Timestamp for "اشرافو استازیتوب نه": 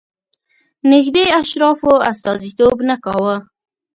1.41-2.95